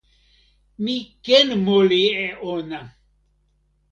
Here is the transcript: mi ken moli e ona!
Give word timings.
mi 0.83 0.95
ken 1.25 1.47
moli 1.65 2.03
e 2.25 2.27
ona! 2.53 2.79